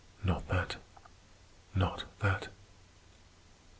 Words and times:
Not 0.23 0.47
that! 0.47 0.77
Not 1.75 2.05
that!" 2.21 2.47